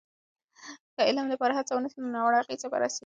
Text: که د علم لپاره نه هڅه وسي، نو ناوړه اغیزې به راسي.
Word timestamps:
که 0.93 0.97
د 0.97 0.99
علم 1.09 1.27
لپاره 1.33 1.53
نه 1.53 1.57
هڅه 1.59 1.71
وسي، 1.73 1.97
نو 2.03 2.09
ناوړه 2.15 2.37
اغیزې 2.41 2.67
به 2.71 2.77
راسي. 2.81 2.99